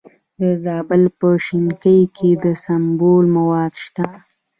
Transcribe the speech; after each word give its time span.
د 0.39 0.41
زابل 0.63 1.03
په 1.19 1.27
شنکۍ 1.45 1.99
کې 2.15 2.29
د 2.43 2.45
سمنټو 2.63 3.13
مواد 3.35 3.73
شته. 3.83 4.05